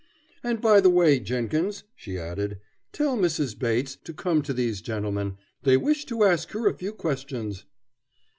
[0.43, 2.57] "And, by the way, Jenkins," she added,
[2.91, 3.55] "tell Mrs.
[3.59, 5.37] Bates to come to these gentlemen.
[5.61, 7.65] They wish to ask her a few questions."